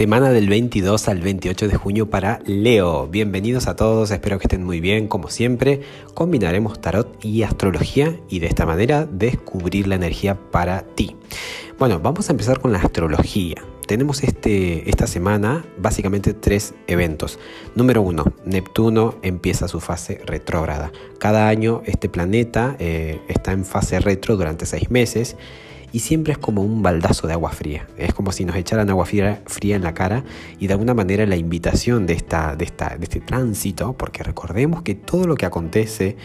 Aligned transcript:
Semana 0.00 0.30
del 0.30 0.48
22 0.48 1.08
al 1.08 1.20
28 1.20 1.68
de 1.68 1.76
junio 1.76 2.08
para 2.08 2.38
Leo. 2.46 3.06
Bienvenidos 3.08 3.66
a 3.66 3.76
todos, 3.76 4.10
espero 4.10 4.38
que 4.38 4.44
estén 4.44 4.64
muy 4.64 4.80
bien. 4.80 5.08
Como 5.08 5.28
siempre, 5.28 5.82
combinaremos 6.14 6.80
tarot 6.80 7.22
y 7.22 7.42
astrología 7.42 8.18
y 8.30 8.38
de 8.38 8.46
esta 8.46 8.64
manera 8.64 9.04
descubrir 9.04 9.86
la 9.86 9.96
energía 9.96 10.38
para 10.50 10.84
ti. 10.84 11.16
Bueno, 11.78 12.00
vamos 12.00 12.30
a 12.30 12.32
empezar 12.32 12.60
con 12.60 12.72
la 12.72 12.78
astrología. 12.78 13.62
Tenemos 13.86 14.22
este, 14.22 14.88
esta 14.88 15.06
semana 15.06 15.66
básicamente 15.76 16.32
tres 16.32 16.72
eventos. 16.86 17.38
Número 17.74 18.00
uno, 18.00 18.24
Neptuno 18.46 19.16
empieza 19.20 19.68
su 19.68 19.80
fase 19.80 20.22
retrógrada. 20.24 20.92
Cada 21.18 21.46
año 21.46 21.82
este 21.84 22.08
planeta 22.08 22.74
eh, 22.78 23.20
está 23.28 23.52
en 23.52 23.66
fase 23.66 24.00
retro 24.00 24.38
durante 24.38 24.64
seis 24.64 24.90
meses 24.90 25.36
y 25.92 26.00
siempre 26.00 26.32
es 26.32 26.38
como 26.38 26.62
un 26.62 26.82
baldazo 26.82 27.26
de 27.26 27.32
agua 27.32 27.50
fría. 27.50 27.86
Es 27.96 28.14
como 28.14 28.32
si 28.32 28.44
nos 28.44 28.56
echaran 28.56 28.90
agua 28.90 29.06
fría, 29.06 29.42
fría 29.46 29.76
en 29.76 29.82
la 29.82 29.94
cara 29.94 30.24
y 30.58 30.66
de 30.66 30.72
alguna 30.74 30.94
manera 30.94 31.26
la 31.26 31.36
invitación 31.36 32.06
de, 32.06 32.14
esta, 32.14 32.56
de, 32.56 32.64
esta, 32.64 32.96
de 32.96 33.04
este 33.04 33.20
tránsito, 33.20 33.92
porque 33.94 34.22
recordemos 34.22 34.82
que 34.82 34.94
todo 34.94 35.26
lo 35.26 35.36
que 35.36 35.46
acontece 35.46 36.16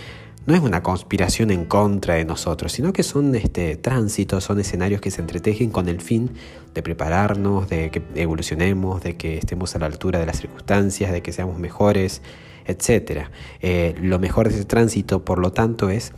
no 0.46 0.54
es 0.54 0.62
una 0.62 0.84
conspiración 0.84 1.50
en 1.50 1.66
contra 1.66 2.16
de 2.16 2.26
nosotros, 2.26 2.72
sino 2.72 2.94
que 2.94 3.02
son 3.02 3.34
este, 3.36 3.78
tránsitos, 3.78 4.44
son 4.44 4.60
escenarios 4.60 5.02
que 5.02 5.10
se 5.10 5.22
entretejen 5.22 5.72
con 5.72 5.90
el 5.90 6.02
fin 6.02 6.30
de 6.74 6.84
prepararnos, 6.84 7.68
de 7.68 7.90
que 7.90 8.04
evolucionemos, 8.16 9.02
de 9.02 9.16
que 9.16 9.38
estemos 9.38 9.76
a 9.76 9.80
la 9.80 9.88
altura 9.88 10.20
de 10.20 10.28
las 10.28 10.38
circunstancias, 10.38 11.12
de 11.12 11.22
que 11.24 11.32
seamos 11.32 11.58
mejores, 11.58 12.22
etc. 12.68 13.28
Eh, 13.62 13.96
lo 14.00 14.20
mejor 14.20 14.50
de 14.50 14.56
ese 14.56 14.66
tránsito, 14.66 15.26
por 15.26 15.40
lo 15.40 15.52
tanto, 15.52 15.90
es 15.90 16.14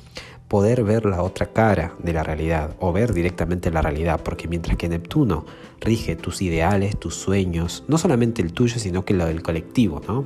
poder 0.47 0.83
ver 0.83 1.05
la 1.05 1.21
otra 1.21 1.47
cara 1.47 1.93
de 1.99 2.13
la 2.13 2.23
realidad 2.23 2.75
o 2.79 2.93
ver 2.93 3.13
directamente 3.13 3.71
la 3.71 3.81
realidad, 3.81 4.21
porque 4.23 4.47
mientras 4.47 4.77
que 4.77 4.87
Neptuno 4.87 5.45
rige 5.81 6.15
tus 6.15 6.41
ideales, 6.41 6.97
tus 6.97 7.15
sueños, 7.15 7.83
no 7.87 7.97
solamente 7.97 8.41
el 8.41 8.53
tuyo, 8.53 8.79
sino 8.79 9.03
que 9.03 9.13
lo 9.13 9.25
del 9.25 9.41
colectivo, 9.41 10.01
¿no? 10.07 10.25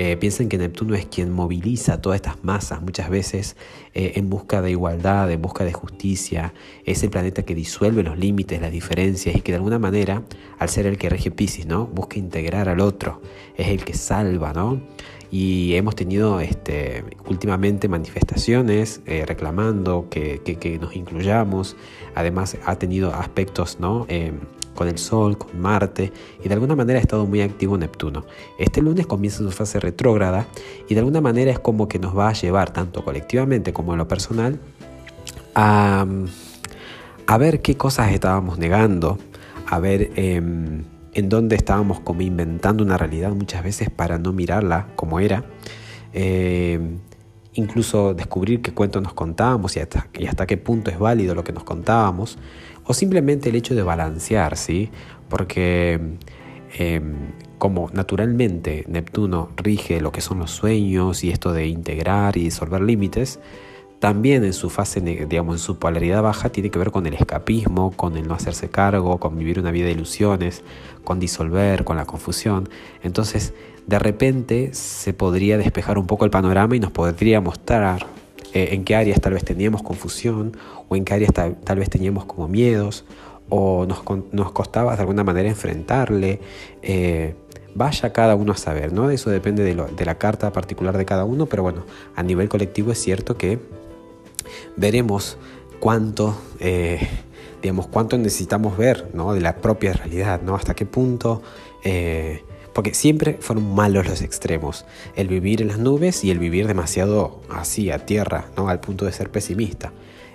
Eh, 0.00 0.16
piensen 0.16 0.48
que 0.48 0.58
Neptuno 0.58 0.94
es 0.94 1.06
quien 1.06 1.32
moviliza 1.32 2.00
todas 2.00 2.18
estas 2.18 2.44
masas 2.44 2.80
muchas 2.80 3.10
veces 3.10 3.56
eh, 3.94 4.12
en 4.14 4.30
busca 4.30 4.62
de 4.62 4.70
igualdad, 4.70 5.28
en 5.28 5.42
busca 5.42 5.64
de 5.64 5.72
justicia. 5.72 6.54
Es 6.84 7.02
el 7.02 7.10
planeta 7.10 7.42
que 7.42 7.56
disuelve 7.56 8.04
los 8.04 8.16
límites, 8.16 8.60
las 8.60 8.70
diferencias 8.70 9.34
y 9.34 9.40
que 9.40 9.50
de 9.50 9.56
alguna 9.56 9.80
manera, 9.80 10.22
al 10.60 10.68
ser 10.68 10.86
el 10.86 10.98
que 10.98 11.08
rige 11.08 11.32
Pisces, 11.32 11.66
¿no? 11.66 11.88
busca 11.88 12.16
integrar 12.16 12.68
al 12.68 12.78
otro. 12.78 13.20
Es 13.56 13.70
el 13.70 13.84
que 13.84 13.94
salva, 13.94 14.52
¿no? 14.52 14.80
y 15.30 15.74
hemos 15.74 15.94
tenido 15.94 16.40
este, 16.40 17.04
últimamente 17.26 17.88
manifestaciones 17.88 19.02
eh, 19.04 19.24
reclamando 19.26 20.06
que, 20.08 20.78
nos 20.80 20.94
incluyamos. 20.94 21.76
Además 22.14 22.56
ha 22.64 22.76
tenido 22.76 23.12
aspectos 23.12 23.78
¿no? 23.80 24.06
Eh, 24.08 24.32
con 24.78 24.86
el 24.86 24.96
Sol, 24.96 25.36
con 25.36 25.60
Marte 25.60 26.12
y 26.40 26.46
de 26.46 26.54
alguna 26.54 26.76
manera 26.76 27.00
ha 27.00 27.02
estado 27.02 27.26
muy 27.26 27.40
activo 27.40 27.76
Neptuno. 27.76 28.24
Este 28.60 28.80
lunes 28.80 29.08
comienza 29.08 29.38
su 29.38 29.50
fase 29.50 29.80
retrógrada 29.80 30.46
y 30.88 30.94
de 30.94 31.00
alguna 31.00 31.20
manera 31.20 31.50
es 31.50 31.58
como 31.58 31.88
que 31.88 31.98
nos 31.98 32.16
va 32.16 32.28
a 32.28 32.32
llevar 32.32 32.72
tanto 32.72 33.02
colectivamente 33.02 33.72
como 33.72 33.92
en 33.92 33.98
lo 33.98 34.06
personal 34.06 34.60
a, 35.56 36.06
a 37.26 37.38
ver 37.38 37.60
qué 37.60 37.76
cosas 37.76 38.12
estábamos 38.12 38.58
negando, 38.58 39.18
a 39.66 39.78
ver... 39.80 40.12
Em, 40.14 40.84
en 41.14 41.28
donde 41.28 41.56
estábamos 41.56 41.98
como 41.98 42.20
inventando 42.20 42.84
una 42.84 42.96
realidad 42.96 43.32
muchas 43.32 43.64
veces 43.64 43.90
para 43.90 44.18
no 44.18 44.32
mirarla 44.32 44.86
como 44.94 45.18
era. 45.18 45.42
Eh, 46.12 46.78
incluso 47.58 48.14
descubrir 48.14 48.62
qué 48.62 48.72
cuento 48.72 49.00
nos 49.00 49.14
contábamos 49.14 49.76
y 49.76 49.80
hasta, 49.80 50.06
y 50.16 50.26
hasta 50.26 50.46
qué 50.46 50.56
punto 50.56 50.90
es 50.90 50.98
válido 50.98 51.34
lo 51.34 51.42
que 51.42 51.52
nos 51.52 51.64
contábamos, 51.64 52.38
o 52.84 52.94
simplemente 52.94 53.48
el 53.50 53.56
hecho 53.56 53.74
de 53.74 53.82
balancear, 53.82 54.56
¿sí? 54.56 54.90
Porque 55.28 56.00
em, 56.78 57.14
como 57.58 57.90
naturalmente 57.92 58.84
Neptuno 58.86 59.50
rige 59.56 60.00
lo 60.00 60.12
que 60.12 60.20
son 60.20 60.38
los 60.38 60.52
sueños 60.52 61.24
y 61.24 61.30
esto 61.30 61.52
de 61.52 61.66
integrar 61.66 62.36
y 62.36 62.44
disolver 62.44 62.80
límites, 62.80 63.40
también 63.98 64.44
en 64.44 64.52
su 64.52 64.70
fase, 64.70 65.00
digamos, 65.00 65.56
en 65.56 65.58
su 65.58 65.80
polaridad 65.80 66.22
baja, 66.22 66.50
tiene 66.50 66.70
que 66.70 66.78
ver 66.78 66.92
con 66.92 67.06
el 67.08 67.14
escapismo, 67.14 67.90
con 67.90 68.16
el 68.16 68.28
no 68.28 68.34
hacerse 68.34 68.70
cargo, 68.70 69.18
con 69.18 69.36
vivir 69.36 69.58
una 69.58 69.72
vida 69.72 69.86
de 69.86 69.92
ilusiones, 69.92 70.62
con 71.02 71.18
disolver, 71.18 71.82
con 71.82 71.96
la 71.96 72.04
confusión. 72.04 72.68
Entonces, 73.02 73.52
de 73.88 73.98
repente 73.98 74.70
se 74.74 75.12
podría 75.14 75.58
despejar 75.58 75.98
un 75.98 76.06
poco 76.06 76.24
el 76.26 76.30
panorama 76.30 76.76
y 76.76 76.80
nos 76.80 76.92
podría 76.92 77.40
mostrar 77.40 78.06
eh, 78.52 78.68
en 78.72 78.84
qué 78.84 78.94
áreas 78.94 79.20
tal 79.20 79.32
vez 79.32 79.44
teníamos 79.44 79.82
confusión 79.82 80.56
o 80.88 80.94
en 80.94 81.04
qué 81.04 81.14
áreas 81.14 81.32
tal, 81.32 81.78
vez 81.78 81.88
teníamos 81.88 82.26
como 82.26 82.48
miedos 82.48 83.06
o 83.48 83.86
nos, 83.86 84.02
nos, 84.30 84.52
costaba 84.52 84.94
de 84.94 85.00
alguna 85.00 85.24
manera 85.24 85.48
enfrentarle. 85.48 86.40
Eh, 86.82 87.34
vaya 87.74 88.12
cada 88.12 88.34
uno 88.34 88.52
a 88.52 88.56
saber, 88.56 88.92
¿no? 88.92 89.10
Eso 89.10 89.30
depende 89.30 89.64
de, 89.64 89.74
de 89.74 90.04
la 90.04 90.18
carta 90.18 90.52
particular 90.52 90.96
de 90.98 91.06
cada 91.06 91.24
uno, 91.24 91.46
pero 91.46 91.62
bueno, 91.62 91.84
a 92.14 92.22
nivel 92.22 92.50
colectivo 92.50 92.92
es 92.92 92.98
cierto 92.98 93.38
que 93.38 93.58
veremos 94.76 95.38
cuánto, 95.80 96.36
eh, 96.60 97.08
digamos, 97.62 97.88
necesitamos 98.18 98.76
ver 98.76 99.08
¿no? 99.14 99.32
de 99.32 99.40
la 99.40 99.56
propia 99.56 99.94
realidad, 99.94 100.42
¿no? 100.42 100.54
hasta 100.54 100.74
qué 100.74 100.84
punto, 100.84 101.42
porque 102.78 102.94
siempre 102.94 103.38
fueron 103.40 103.74
malos 103.74 104.06
los 104.06 104.22
extremos, 104.22 104.84
el 105.16 105.26
vivir 105.26 105.62
en 105.62 105.66
las 105.66 105.78
nubes 105.78 106.22
y 106.22 106.30
el 106.30 106.38
vivir 106.38 106.68
demasiado 106.68 107.40
así, 107.50 107.90
a 107.90 108.06
tierra, 108.06 108.52
¿no? 108.56 108.68
al 108.68 108.78
punto 108.78 109.04
de 109.04 109.10
ser 109.10 109.32
pesimista. 109.32 109.92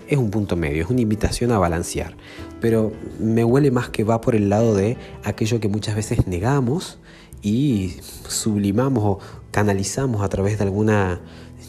Es 0.09 0.17
un 0.17 0.29
punto 0.29 0.57
medio, 0.57 0.83
es 0.83 0.89
una 0.89 0.99
invitación 0.99 1.53
a 1.53 1.57
balancear, 1.57 2.17
pero 2.59 2.91
me 3.17 3.45
huele 3.45 3.71
más 3.71 3.87
que 3.87 4.03
va 4.03 4.19
por 4.19 4.35
el 4.35 4.49
lado 4.49 4.75
de 4.75 4.97
aquello 5.23 5.61
que 5.61 5.69
muchas 5.69 5.95
veces 5.95 6.27
negamos 6.27 6.99
y 7.41 7.95
sublimamos 8.27 9.05
o 9.05 9.19
canalizamos 9.51 10.21
a 10.21 10.27
través 10.27 10.57
de 10.57 10.65
alguna 10.65 11.21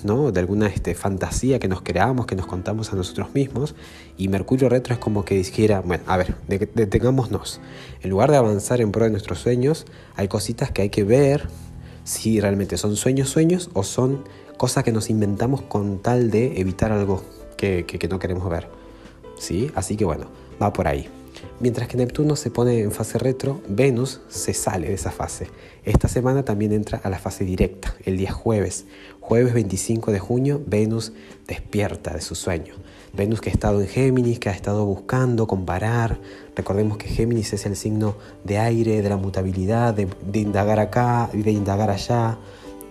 de 0.04 0.40
alguna 0.40 0.66
este, 0.66 0.94
fantasía 0.94 1.58
que 1.58 1.66
nos 1.66 1.80
creamos, 1.80 2.26
que 2.26 2.36
nos 2.36 2.46
contamos 2.46 2.92
a 2.92 2.96
nosotros 2.96 3.34
mismos. 3.34 3.74
Y 4.18 4.28
Mercurio 4.28 4.68
retro 4.68 4.92
es 4.92 5.00
como 5.00 5.24
que 5.24 5.36
dijera, 5.36 5.80
bueno, 5.80 6.04
a 6.06 6.18
ver, 6.18 6.34
detengámonos. 6.46 7.60
En 8.02 8.10
lugar 8.10 8.30
de 8.30 8.36
avanzar 8.36 8.82
en 8.82 8.92
pro 8.92 9.04
de 9.04 9.10
nuestros 9.10 9.38
sueños, 9.38 9.86
hay 10.14 10.28
cositas 10.28 10.70
que 10.70 10.82
hay 10.82 10.90
que 10.90 11.04
ver 11.04 11.48
si 12.04 12.38
realmente 12.38 12.76
son 12.76 12.96
sueños, 12.96 13.30
sueños 13.30 13.70
o 13.72 13.82
son 13.82 14.24
cosas 14.58 14.84
que 14.84 14.92
nos 14.92 15.08
inventamos 15.08 15.62
con 15.62 15.98
tal 16.00 16.30
de 16.30 16.60
evitar 16.60 16.92
algo 16.92 17.22
que, 17.56 17.86
que 17.86 18.08
no 18.08 18.18
queremos 18.18 18.48
ver. 18.50 18.68
¿Sí? 19.38 19.70
Así 19.74 19.96
que 19.96 20.04
bueno, 20.04 20.26
va 20.62 20.70
por 20.70 20.86
ahí. 20.86 21.08
Mientras 21.60 21.88
que 21.88 21.96
Neptuno 21.96 22.36
se 22.36 22.50
pone 22.50 22.80
en 22.80 22.92
fase 22.92 23.18
retro, 23.18 23.62
Venus 23.68 24.20
se 24.28 24.54
sale 24.54 24.88
de 24.88 24.94
esa 24.94 25.10
fase. 25.10 25.48
Esta 25.84 26.08
semana 26.08 26.44
también 26.44 26.72
entra 26.72 27.00
a 27.02 27.10
la 27.10 27.18
fase 27.18 27.44
directa, 27.44 27.94
el 28.04 28.16
día 28.16 28.32
jueves. 28.32 28.86
Jueves 29.20 29.54
25 29.54 30.12
de 30.12 30.18
junio, 30.18 30.62
Venus 30.66 31.12
despierta 31.46 32.12
de 32.12 32.20
su 32.20 32.34
sueño. 32.34 32.74
Venus 33.12 33.40
que 33.40 33.48
ha 33.48 33.52
estado 33.52 33.80
en 33.80 33.86
Géminis, 33.86 34.40
que 34.40 34.48
ha 34.48 34.52
estado 34.52 34.84
buscando 34.84 35.46
comparar. 35.46 36.18
Recordemos 36.56 36.98
que 36.98 37.08
Géminis 37.08 37.52
es 37.52 37.64
el 37.64 37.76
signo 37.76 38.16
de 38.42 38.58
aire, 38.58 39.02
de 39.02 39.08
la 39.08 39.16
mutabilidad, 39.16 39.94
de, 39.94 40.08
indagar 40.38 40.80
acá 40.80 41.30
y 41.32 41.42
de 41.42 41.52
indagar 41.52 41.90
allá. 41.90 42.38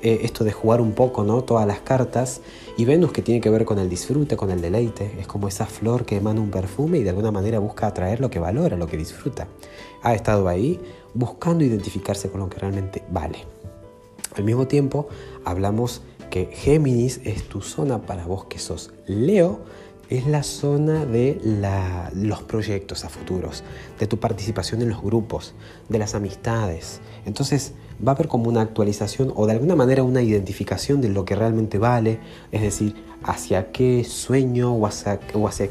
Eh, 0.03 0.25
esto 0.25 0.43
de 0.43 0.51
jugar 0.51 0.81
un 0.81 0.91
poco, 0.91 1.23
¿no? 1.23 1.45
Todas 1.45 1.65
las 1.65 1.79
cartas. 1.79 2.41
Y 2.75 2.83
Venus 2.83 3.13
que 3.13 3.21
tiene 3.21 3.39
que 3.39 3.49
ver 3.49 3.63
con 3.63 3.79
el 3.79 3.89
disfrute, 3.89 4.35
con 4.35 4.51
el 4.51 4.59
deleite. 4.59 5.15
Es 5.17 5.27
como 5.27 5.47
esa 5.47 5.65
flor 5.65 6.05
que 6.05 6.17
emana 6.17 6.41
un 6.41 6.51
perfume 6.51 6.97
y 6.97 7.03
de 7.03 7.11
alguna 7.11 7.31
manera 7.31 7.59
busca 7.59 7.87
atraer 7.87 8.19
lo 8.19 8.29
que 8.29 8.37
valora, 8.37 8.75
lo 8.75 8.87
que 8.87 8.97
disfruta. 8.97 9.47
Ha 10.01 10.13
estado 10.13 10.49
ahí 10.49 10.77
buscando 11.13 11.63
identificarse 11.63 12.29
con 12.29 12.41
lo 12.41 12.49
que 12.49 12.59
realmente 12.59 13.01
vale. 13.09 13.45
Al 14.35 14.43
mismo 14.43 14.67
tiempo, 14.67 15.07
hablamos 15.45 16.01
que 16.29 16.47
Géminis 16.51 17.21
es 17.23 17.43
tu 17.47 17.61
zona 17.61 18.01
para 18.01 18.25
vos 18.25 18.45
que 18.45 18.59
sos 18.59 18.91
Leo, 19.07 19.59
es 20.13 20.27
la 20.27 20.43
zona 20.43 21.05
de 21.05 21.39
los 22.13 22.43
proyectos 22.43 23.03
a 23.03 23.09
futuros, 23.09 23.63
de 23.99 24.05
tu 24.05 24.19
participación 24.19 24.83
en 24.83 24.89
los 24.89 25.01
grupos, 25.01 25.55
de 25.89 25.97
las 25.97 26.13
amistades. 26.13 27.01
Entonces 27.25 27.73
va 28.05 28.11
a 28.11 28.15
haber 28.15 28.27
como 28.27 28.47
una 28.47 28.61
actualización 28.61 29.33
o 29.35 29.47
de 29.47 29.53
alguna 29.53 29.75
manera 29.75 30.03
una 30.03 30.21
identificación 30.21 31.01
de 31.01 31.09
lo 31.09 31.25
que 31.25 31.35
realmente 31.35 31.79
vale, 31.79 32.19
es 32.51 32.61
decir, 32.61 32.95
hacia 33.23 33.71
qué 33.71 34.03
sueño 34.03 34.75
o 34.75 34.85
hacia, 34.85 35.19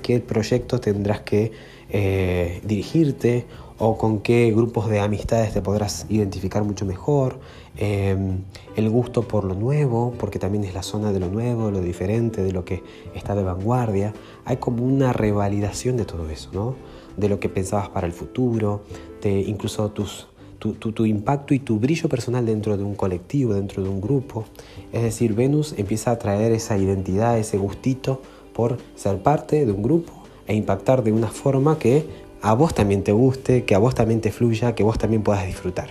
qué 0.03 0.19
proyecto 0.19 0.81
tendrás 0.81 1.21
que 1.21 1.53
eh, 1.88 2.61
dirigirte 2.65 3.47
o 3.79 3.97
con 3.97 4.21
qué 4.21 4.50
grupos 4.50 4.88
de 4.88 4.99
amistades 4.99 5.53
te 5.53 5.62
podrás 5.62 6.06
identificar 6.09 6.65
mucho 6.65 6.85
mejor, 6.85 7.38
em, 7.77 8.41
el 8.77 8.91
gusto 8.91 9.23
por 9.23 9.45
lo 9.45 9.55
nuevo, 9.55 10.15
porque 10.19 10.39
también 10.39 10.65
es 10.65 10.75
la 10.75 10.83
zona 10.83 11.13
de 11.13 11.21
lo 11.21 11.29
nuevo, 11.29 11.71
lo 11.71 11.81
diferente, 11.81 12.43
de 12.43 12.53
lo 12.53 12.65
que 12.65 12.83
está 13.15 13.35
de 13.35 13.43
vanguardia. 13.43 14.13
Hay 14.45 14.59
como 14.59 14.85
una 14.85 15.13
revalidación 15.13 15.97
de 15.97 16.05
todo 16.05 16.29
eso, 16.29 16.51
¿no? 16.53 16.75
De 17.17 17.29
lo 17.29 17.41
que 17.41 17.49
pensabas 17.49 17.89
para 17.89 18.07
el 18.07 18.13
futuro, 18.13 18.83
de 19.23 19.41
incluso 19.41 19.91
tus, 19.91 20.29
tu, 20.59 20.75
tu, 20.75 21.05
impacto 21.07 21.55
y 21.55 21.59
tu 21.59 21.79
brillo 21.79 22.09
personal 22.09 22.47
dentro 22.47 22.77
de 22.77 22.85
un 22.85 22.95
colectivo, 22.95 23.55
dentro 23.55 23.83
de 23.83 23.89
un 23.89 24.01
grupo. 24.01 24.45
Es 24.93 25.03
decir, 25.03 25.35
Venus 25.35 25.75
empieza 25.77 26.13
a 26.13 26.19
traer 26.19 26.53
esa 26.53 26.79
identidad, 26.79 27.39
ese 27.39 27.59
gustito 27.59 28.23
por 28.53 28.79
ser 28.95 29.23
parte 29.23 29.67
de 29.67 29.73
un 29.73 29.83
grupo 29.83 30.13
e 30.47 30.55
impactar 30.55 31.03
de 31.03 31.13
una 31.13 31.29
forma 31.29 31.79
que 31.79 32.07
a 32.43 32.55
vos 32.55 32.75
también 32.75 33.03
te 33.03 33.13
guste, 33.13 33.65
que 33.65 33.75
a 33.75 33.79
vos 33.79 33.95
también 33.95 34.21
te 34.21 34.31
fluya, 34.33 34.75
que 34.75 34.83
vos 34.83 34.99
también 34.99 35.23
puedas 35.23 35.47
disfrutar. 35.47 35.91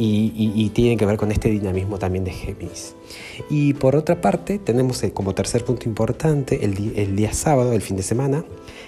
Y, 0.00 0.70
tiene 0.74 0.96
que 0.96 1.04
ver 1.06 1.16
con 1.16 1.32
este 1.32 1.50
dinamismo 1.50 1.98
también 1.98 2.24
de 2.24 2.30
Géminis. 2.30 2.94
Y 3.50 3.74
por 3.74 3.96
otra 3.96 4.20
parte, 4.20 4.58
tenemos 4.60 5.02
eh, 5.02 5.12
como 5.12 5.34
tercer 5.34 5.64
punto 5.64 5.88
importante 5.88 6.64
el, 6.64 6.92
el 6.96 7.16
día 7.16 7.32
sábado, 7.32 7.72
el 7.72 7.82
fin 7.82 7.96
de 7.96 8.04
semana, 8.04 8.44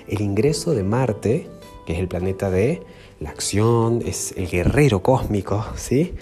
el 0.07 0.21
ingreso 0.21 0.73
de 0.73 0.85
Marte, 0.85 1.49
que 1.85 1.95
es 1.95 1.99
el 1.99 2.07
planeta 2.07 2.49
de 2.51 2.83
la 3.19 3.31
acción, 3.31 4.03
es 4.07 4.33
el 4.37 4.49
guerrero 4.49 5.03
cósmico, 5.03 5.65
¿sí? 5.77 6.15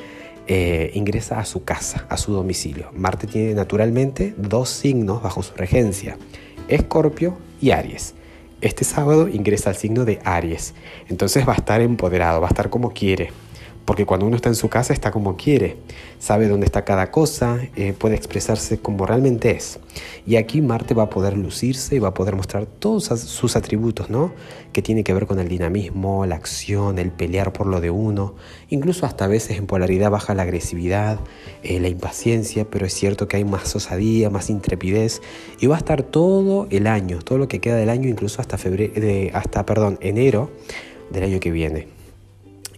Eh, 0.50 0.92
ingresa 0.94 1.38
a 1.40 1.44
su 1.44 1.62
casa, 1.62 2.06
a 2.08 2.16
su 2.16 2.32
domicilio. 2.32 2.90
Marte 2.94 3.26
tiene 3.26 3.52
naturalmente 3.52 4.32
dos 4.38 4.70
signos 4.70 5.22
bajo 5.22 5.42
su 5.42 5.54
regencia, 5.54 6.16
Escorpio 6.68 7.36
y 7.60 7.70
Aries. 7.70 8.14
Este 8.62 8.84
sábado 8.84 9.28
ingresa 9.28 9.68
al 9.68 9.76
signo 9.76 10.06
de 10.06 10.20
Aries, 10.24 10.72
entonces 11.10 11.46
va 11.46 11.52
a 11.52 11.56
estar 11.56 11.82
empoderado, 11.82 12.40
va 12.40 12.46
a 12.46 12.50
estar 12.50 12.70
como 12.70 12.92
quiere, 12.92 13.30
porque 13.88 14.04
cuando 14.04 14.26
uno 14.26 14.36
está 14.36 14.50
en 14.50 14.54
su 14.54 14.68
casa 14.68 14.92
está 14.92 15.10
como 15.10 15.38
quiere, 15.38 15.78
sabe 16.18 16.46
dónde 16.46 16.66
está 16.66 16.84
cada 16.84 17.10
cosa, 17.10 17.58
eh, 17.74 17.94
puede 17.94 18.16
expresarse 18.16 18.80
como 18.80 19.06
realmente 19.06 19.50
es. 19.52 19.80
Y 20.26 20.36
aquí 20.36 20.60
Marte 20.60 20.92
va 20.92 21.04
a 21.04 21.08
poder 21.08 21.38
lucirse 21.38 21.96
y 21.96 21.98
va 21.98 22.08
a 22.08 22.12
poder 22.12 22.36
mostrar 22.36 22.66
todos 22.66 23.04
sus 23.04 23.56
atributos, 23.56 24.10
¿no? 24.10 24.34
Que 24.74 24.82
tiene 24.82 25.04
que 25.04 25.14
ver 25.14 25.26
con 25.26 25.38
el 25.38 25.48
dinamismo, 25.48 26.26
la 26.26 26.34
acción, 26.34 26.98
el 26.98 27.10
pelear 27.10 27.54
por 27.54 27.66
lo 27.66 27.80
de 27.80 27.88
uno, 27.88 28.34
incluso 28.68 29.06
hasta 29.06 29.24
a 29.24 29.28
veces 29.28 29.56
en 29.56 29.66
polaridad 29.66 30.10
baja 30.10 30.34
la 30.34 30.42
agresividad, 30.42 31.18
eh, 31.62 31.80
la 31.80 31.88
impaciencia, 31.88 32.66
pero 32.70 32.84
es 32.84 32.92
cierto 32.92 33.26
que 33.26 33.38
hay 33.38 33.44
más 33.46 33.74
osadía, 33.74 34.28
más 34.28 34.50
intrepidez 34.50 35.22
y 35.60 35.66
va 35.66 35.76
a 35.76 35.78
estar 35.78 36.02
todo 36.02 36.66
el 36.68 36.88
año, 36.88 37.20
todo 37.20 37.38
lo 37.38 37.48
que 37.48 37.60
queda 37.60 37.76
del 37.76 37.88
año, 37.88 38.06
incluso 38.10 38.42
hasta 38.42 38.58
febrero, 38.58 38.92
hasta 39.32 39.64
perdón, 39.64 39.96
enero 40.02 40.50
del 41.10 41.24
año 41.24 41.40
que 41.40 41.50
viene 41.50 41.97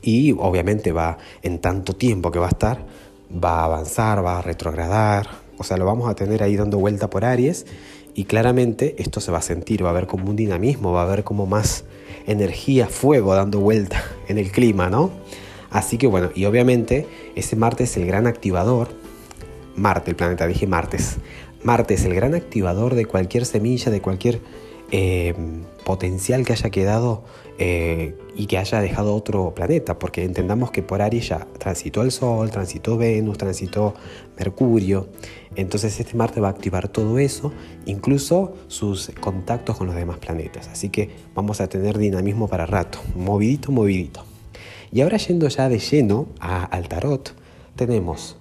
y 0.02 0.32
obviamente 0.32 0.92
va 0.92 1.18
en 1.42 1.58
tanto 1.58 1.94
tiempo 1.94 2.30
que 2.30 2.38
va 2.38 2.46
a 2.46 2.50
estar, 2.50 2.84
va 3.32 3.60
a 3.60 3.64
avanzar, 3.64 4.24
va 4.24 4.38
a 4.38 4.42
retrogradar, 4.42 5.28
o 5.58 5.64
sea, 5.64 5.76
lo 5.76 5.84
vamos 5.84 6.08
a 6.08 6.14
tener 6.14 6.42
ahí 6.42 6.56
dando 6.56 6.78
vuelta 6.78 7.10
por 7.10 7.24
Aries 7.24 7.66
y 8.14 8.24
claramente 8.24 8.96
esto 8.98 9.20
se 9.20 9.30
va 9.30 9.38
a 9.38 9.42
sentir, 9.42 9.84
va 9.84 9.88
a 9.88 9.92
haber 9.92 10.06
como 10.06 10.30
un 10.30 10.36
dinamismo, 10.36 10.92
va 10.92 11.02
a 11.02 11.04
haber 11.04 11.24
como 11.24 11.46
más 11.46 11.84
energía, 12.26 12.86
fuego 12.86 13.34
dando 13.34 13.60
vuelta 13.60 14.02
en 14.28 14.38
el 14.38 14.50
clima, 14.50 14.88
¿no? 14.88 15.10
Así 15.70 15.98
que 15.98 16.06
bueno, 16.06 16.30
y 16.34 16.46
obviamente 16.46 17.06
ese 17.36 17.56
Marte 17.56 17.84
es 17.84 17.96
el 17.96 18.06
gran 18.06 18.26
activador, 18.26 18.88
Marte, 19.76 20.10
el 20.10 20.16
planeta, 20.16 20.46
dije 20.46 20.66
martes, 20.66 21.18
Marte 21.62 21.94
es 21.94 22.04
el 22.04 22.14
gran 22.14 22.34
activador 22.34 22.94
de 22.94 23.04
cualquier 23.04 23.46
semilla, 23.46 23.90
de 23.90 24.00
cualquier 24.00 24.40
eh, 24.90 25.34
potencial 25.84 26.44
que 26.44 26.52
haya 26.52 26.70
quedado 26.70 27.24
eh, 27.58 28.16
y 28.34 28.46
que 28.46 28.58
haya 28.58 28.80
dejado 28.80 29.14
otro 29.14 29.54
planeta, 29.54 29.98
porque 29.98 30.24
entendamos 30.24 30.70
que 30.70 30.82
por 30.82 31.02
Aries 31.02 31.28
ya 31.28 31.46
transitó 31.58 32.02
el 32.02 32.10
Sol, 32.10 32.50
transitó 32.50 32.96
Venus, 32.96 33.38
transitó 33.38 33.94
Mercurio, 34.38 35.08
entonces 35.56 35.98
este 36.00 36.16
Marte 36.16 36.40
va 36.40 36.48
a 36.48 36.50
activar 36.52 36.88
todo 36.88 37.18
eso, 37.18 37.52
incluso 37.86 38.54
sus 38.68 39.12
contactos 39.20 39.76
con 39.76 39.86
los 39.86 39.96
demás 39.96 40.18
planetas, 40.18 40.68
así 40.68 40.88
que 40.88 41.10
vamos 41.34 41.60
a 41.60 41.68
tener 41.68 41.98
dinamismo 41.98 42.48
para 42.48 42.66
rato, 42.66 42.98
movidito, 43.14 43.72
movidito. 43.72 44.24
Y 44.90 45.02
ahora 45.02 45.18
yendo 45.18 45.46
ya 45.48 45.68
de 45.68 45.78
lleno 45.78 46.28
al 46.40 46.88
tarot, 46.88 47.34
tenemos 47.76 48.39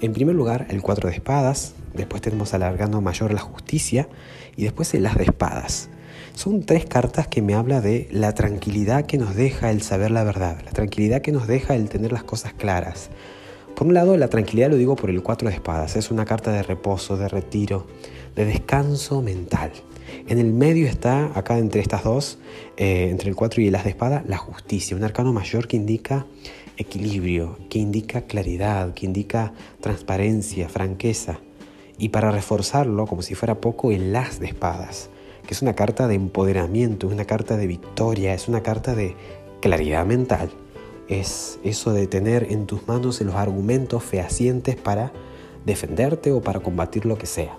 en 0.00 0.12
primer 0.12 0.34
lugar 0.34 0.66
el 0.70 0.82
4 0.82 1.08
de 1.08 1.16
espadas, 1.16 1.74
después 1.94 2.22
tenemos 2.22 2.54
alargando 2.54 3.00
mayor 3.00 3.32
la 3.32 3.40
justicia 3.40 4.08
y 4.56 4.64
después 4.64 4.94
el 4.94 5.06
as 5.06 5.16
de 5.16 5.24
espadas. 5.24 5.88
Son 6.34 6.62
tres 6.62 6.86
cartas 6.86 7.28
que 7.28 7.42
me 7.42 7.54
habla 7.54 7.80
de 7.80 8.08
la 8.10 8.34
tranquilidad 8.34 9.04
que 9.04 9.18
nos 9.18 9.34
deja 9.34 9.70
el 9.70 9.82
saber 9.82 10.10
la 10.10 10.24
verdad, 10.24 10.58
la 10.64 10.70
tranquilidad 10.70 11.22
que 11.22 11.32
nos 11.32 11.46
deja 11.46 11.74
el 11.74 11.88
tener 11.88 12.12
las 12.12 12.24
cosas 12.24 12.52
claras. 12.54 13.10
Por 13.74 13.86
un 13.86 13.94
lado, 13.94 14.16
la 14.16 14.28
tranquilidad 14.28 14.70
lo 14.70 14.76
digo 14.76 14.96
por 14.96 15.10
el 15.10 15.22
cuatro 15.22 15.48
de 15.48 15.54
espadas, 15.54 15.96
es 15.96 16.10
una 16.10 16.24
carta 16.24 16.52
de 16.52 16.62
reposo, 16.62 17.16
de 17.16 17.28
retiro, 17.28 17.86
de 18.36 18.44
descanso 18.44 19.22
mental. 19.22 19.72
En 20.28 20.38
el 20.38 20.52
medio 20.52 20.86
está, 20.86 21.30
acá 21.34 21.58
entre 21.58 21.80
estas 21.80 22.04
dos, 22.04 22.38
eh, 22.76 23.08
entre 23.10 23.28
el 23.28 23.36
4 23.36 23.62
y 23.62 23.68
el 23.68 23.74
as 23.74 23.84
de 23.84 23.90
espada, 23.90 24.24
la 24.26 24.38
justicia, 24.38 24.96
un 24.96 25.04
arcano 25.04 25.32
mayor 25.32 25.68
que 25.68 25.76
indica 25.76 26.26
equilibrio, 26.76 27.58
que 27.68 27.78
indica 27.78 28.22
claridad, 28.22 28.94
que 28.94 29.06
indica 29.06 29.52
transparencia, 29.80 30.68
franqueza. 30.68 31.40
Y 31.98 32.10
para 32.10 32.30
reforzarlo, 32.30 33.06
como 33.06 33.22
si 33.22 33.34
fuera 33.34 33.60
poco, 33.60 33.90
el 33.90 34.14
as 34.16 34.40
de 34.40 34.46
espadas 34.46 35.10
que 35.50 35.54
es 35.54 35.62
una 35.62 35.74
carta 35.74 36.06
de 36.06 36.14
empoderamiento, 36.14 37.08
es 37.08 37.12
una 37.12 37.24
carta 37.24 37.56
de 37.56 37.66
victoria, 37.66 38.34
es 38.34 38.46
una 38.46 38.62
carta 38.62 38.94
de 38.94 39.16
claridad 39.60 40.06
mental. 40.06 40.48
Es 41.08 41.58
eso 41.64 41.92
de 41.92 42.06
tener 42.06 42.52
en 42.52 42.66
tus 42.66 42.86
manos 42.86 43.20
los 43.20 43.34
argumentos 43.34 44.04
fehacientes 44.04 44.76
para 44.76 45.12
defenderte 45.66 46.30
o 46.30 46.40
para 46.40 46.60
combatir 46.60 47.04
lo 47.04 47.18
que 47.18 47.26
sea. 47.26 47.58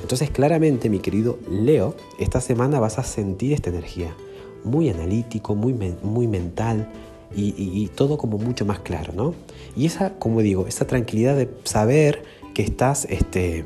Entonces 0.00 0.30
claramente, 0.30 0.88
mi 0.88 1.00
querido 1.00 1.36
Leo, 1.50 1.96
esta 2.20 2.40
semana 2.40 2.78
vas 2.78 3.00
a 3.00 3.02
sentir 3.02 3.54
esta 3.54 3.70
energía, 3.70 4.14
muy 4.62 4.88
analítico, 4.88 5.56
muy, 5.56 5.74
muy 5.74 6.28
mental 6.28 6.92
y, 7.34 7.88
todo 7.94 8.18
como 8.18 8.38
mucho 8.38 8.64
más 8.64 8.80
claro, 8.80 9.12
¿no? 9.14 9.34
Y 9.76 9.86
esa, 9.86 10.14
como 10.18 10.40
digo, 10.40 10.66
esa 10.66 10.86
tranquilidad 10.86 11.36
de 11.36 11.48
saber 11.64 12.22
que 12.54 12.62
estás 12.62 13.06
este, 13.10 13.64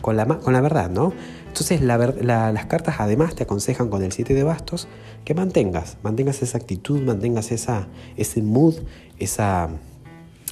con, 0.00 0.16
la, 0.16 0.26
con 0.26 0.52
la 0.52 0.60
verdad, 0.60 0.90
¿no? 0.90 1.12
Entonces 1.46 1.80
las 1.80 2.66
cartas 2.66 2.96
además 2.98 3.34
te 3.34 3.44
aconsejan 3.44 3.88
con 3.88 4.02
el 4.02 4.12
7 4.12 4.34
de 4.34 4.42
bastos 4.42 4.88
que 5.24 5.32
mantengas, 5.32 5.96
mantengas 6.02 6.42
esa 6.42 6.58
actitud, 6.58 7.00
mantengas 7.00 7.50
esa, 7.50 7.88
ese 8.18 8.42
mood, 8.42 8.74
esa, 9.18 9.70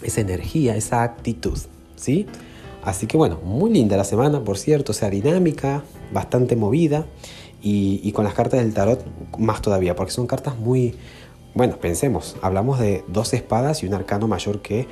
esa 0.02 0.20
energía, 0.22 0.76
esa 0.76 1.02
actitud, 1.02 1.58
¿sí? 1.94 2.26
Así 2.82 3.06
que 3.06 3.18
bueno, 3.18 3.38
muy 3.44 3.70
linda 3.70 3.98
la 3.98 4.04
semana, 4.04 4.42
por 4.44 4.56
cierto, 4.56 4.92
o 4.92 4.94
sea, 4.94 5.10
dinámica, 5.10 5.84
bastante 6.12 6.56
movida 6.56 7.06
y, 7.62 8.00
y, 8.02 8.12
con 8.12 8.24
las 8.24 8.32
cartas 8.32 8.60
del 8.60 8.72
tarot 8.72 9.04
más 9.38 9.60
todavía, 9.60 9.94
porque 9.94 10.12
son 10.12 10.26
cartas 10.26 10.58
muy, 10.58 10.94
bueno, 11.54 11.76
pensemos, 11.76 12.36
hablamos 12.42 12.80
de 12.80 13.04
dos 13.06 13.32
espadas 13.32 13.82
y 13.82 13.86
un 13.86 13.94
arcano 13.94 14.26
mayor 14.26 14.60
que, 14.60 14.86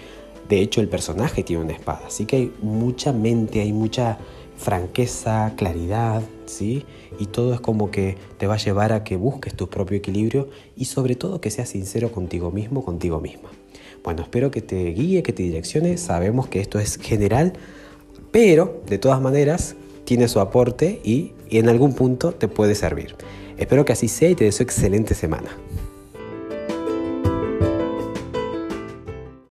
de 0.49 0.61
hecho, 0.61 0.81
el 0.81 0.88
personaje 0.88 1.43
tiene 1.43 1.64
una 1.64 1.73
espada, 1.73 2.03
así 2.06 2.25
que 2.25 2.37
hay 2.37 2.53
mucha 2.62 3.12
mente, 3.12 3.61
hay 3.61 3.73
mucha 3.73 4.19
franqueza, 4.56 5.55
claridad, 5.56 6.23
¿sí? 6.47 6.85
Y 7.19 7.26
todo 7.26 7.53
es 7.53 7.61
como 7.61 7.91
que 7.91 8.17
te 8.38 8.47
va 8.47 8.55
a 8.55 8.59
llevar 8.59 8.93
a 8.93 9.03
que 9.03 9.17
busques 9.17 9.55
tu 9.55 9.69
propio 9.69 9.99
equilibrio 9.99 10.49
y 10.76 10.85
sobre 10.85 11.17
todo 11.17 11.41
que 11.41 11.51
seas 11.51 11.70
sincero 11.70 12.13
contigo 12.13 12.53
mismo, 12.53 12.84
contigo 12.84 13.20
misma. 13.20 13.51
Bueno, 14.05 14.22
espero 14.22 14.51
que 14.51 14.63
te 14.63 14.84
guíe, 14.93 15.22
que 15.22 15.32
te 15.32 15.43
direccione. 15.43 15.96
Sabemos 15.96 16.46
que 16.48 16.60
esto 16.60 16.79
es 16.79 16.96
general, 16.96 17.55
pero 18.31 18.82
de 18.86 18.98
todas 18.98 19.20
maneras 19.20 19.75
tiene 20.05 20.29
su 20.29 20.39
aporte 20.39 21.01
y, 21.03 21.32
y 21.48 21.58
en 21.58 21.69
algún 21.69 21.94
punto 21.94 22.32
te 22.32 22.46
puede 22.46 22.75
servir. 22.75 23.17
Espero 23.56 23.84
que 23.84 23.93
así 23.93 24.08
sea 24.08 24.31
y 24.31 24.34
te 24.34 24.44
deseo 24.44 24.65
excelente 24.65 25.15
semana. 25.15 25.51